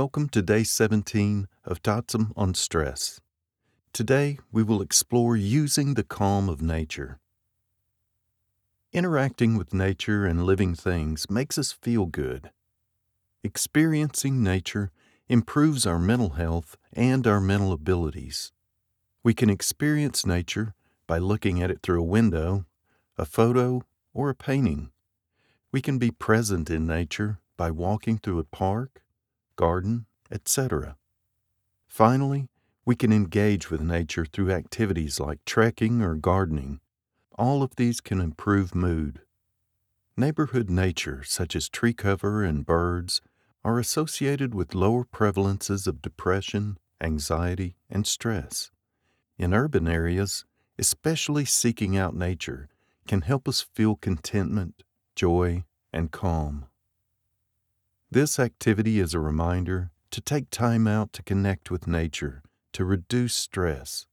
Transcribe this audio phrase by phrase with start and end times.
[0.00, 3.20] Welcome to day 17 of Tatsum on Stress.
[3.92, 7.20] Today we will explore using the calm of nature.
[8.92, 12.50] Interacting with nature and living things makes us feel good.
[13.44, 14.90] Experiencing nature
[15.28, 18.50] improves our mental health and our mental abilities.
[19.22, 20.74] We can experience nature
[21.06, 22.64] by looking at it through a window,
[23.16, 23.82] a photo,
[24.12, 24.90] or a painting.
[25.70, 29.03] We can be present in nature by walking through a park,
[29.56, 30.96] garden, etc.
[31.86, 32.48] Finally,
[32.84, 36.80] we can engage with nature through activities like trekking or gardening.
[37.38, 39.20] All of these can improve mood.
[40.16, 43.20] Neighborhood nature, such as tree cover and birds,
[43.64, 48.70] are associated with lower prevalences of depression, anxiety, and stress.
[49.38, 50.44] In urban areas,
[50.78, 52.68] especially seeking out nature
[53.08, 54.82] can help us feel contentment,
[55.16, 56.66] joy, and calm.
[58.14, 63.34] This activity is a reminder to take time out to connect with nature to reduce
[63.34, 64.06] stress.